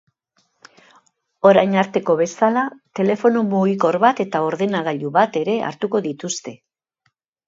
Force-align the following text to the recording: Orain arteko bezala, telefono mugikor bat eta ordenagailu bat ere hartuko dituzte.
Orain 1.49 1.73
arteko 1.81 2.15
bezala, 2.21 2.63
telefono 2.99 3.43
mugikor 3.51 3.97
bat 4.05 4.21
eta 4.25 4.41
ordenagailu 4.47 5.13
bat 5.19 5.37
ere 5.43 5.59
hartuko 5.69 6.03
dituzte. 6.07 6.55